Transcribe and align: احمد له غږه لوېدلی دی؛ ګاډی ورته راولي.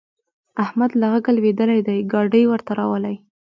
احمد 0.63 0.91
له 0.99 1.05
غږه 1.13 1.31
لوېدلی 1.37 1.79
دی؛ 1.87 1.97
ګاډی 2.11 2.43
ورته 2.47 2.71
راولي. 2.79 3.15